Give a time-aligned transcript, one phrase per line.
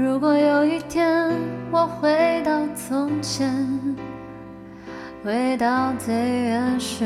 [0.00, 1.28] 如果有一天
[1.72, 3.52] 我回到从前，
[5.24, 7.04] 回到最原始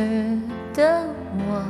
[0.75, 1.03] 的
[1.49, 1.65] 我，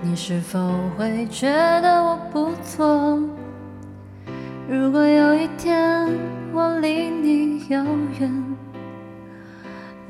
[0.00, 0.58] 你是否
[0.98, 1.48] 会觉
[1.80, 3.22] 得我不错？
[4.68, 6.08] 如果有一天
[6.52, 7.84] 我离你遥
[8.18, 8.56] 远，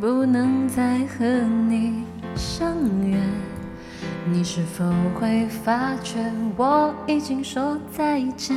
[0.00, 1.26] 不能再和
[1.68, 2.74] 你相
[3.06, 3.18] 约，
[4.24, 8.56] 你是否会发觉我已经说再见？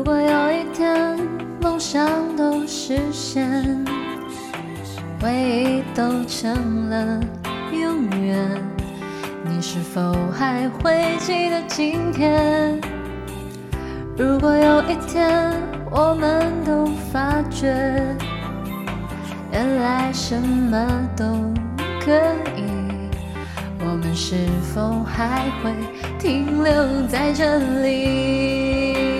[0.00, 1.18] 如果有一天
[1.60, 3.84] 梦想都实现，
[5.20, 7.20] 回忆都成了
[7.70, 8.48] 永远，
[9.44, 10.00] 你是否
[10.32, 12.80] 还会记得今天？
[14.16, 15.52] 如果有一天
[15.90, 17.66] 我们都发觉，
[19.52, 21.26] 原来什么都
[22.02, 22.10] 可
[22.56, 22.64] 以，
[23.80, 25.74] 我们是否还会
[26.18, 29.19] 停留在这里？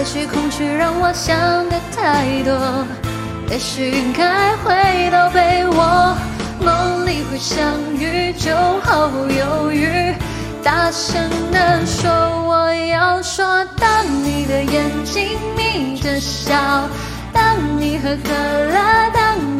[0.00, 1.36] 也许空虚让我想
[1.68, 2.86] 的太多，
[3.50, 6.16] 也许该回到被窝，
[6.58, 7.60] 梦里会相
[7.98, 10.14] 遇就毫不犹豫，
[10.64, 11.22] 大声
[11.52, 12.10] 的说
[12.48, 13.44] 我要说。
[13.76, 16.54] 当你的眼睛眯着笑，
[17.30, 18.32] 当你喝可
[18.72, 19.59] 乐，当你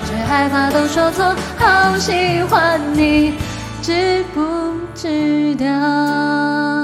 [0.05, 3.35] 却害怕都说错，好喜欢你，
[3.83, 6.76] 知不知道？